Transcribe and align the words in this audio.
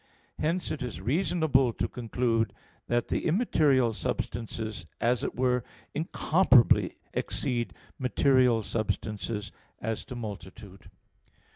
Hence 0.39 0.71
it 0.71 0.81
is 0.81 0.99
reasonable 0.99 1.71
to 1.73 1.87
conclude 1.87 2.53
that 2.87 3.09
the 3.09 3.23
immaterial 3.27 3.93
substances 3.93 4.87
as 4.99 5.23
it 5.23 5.35
were 5.35 5.63
incomparably 5.93 6.97
exceed 7.13 7.71
material 7.99 8.63
substances 8.63 9.51
as 9.79 10.03
to 10.05 10.15
multitude. 10.15 10.89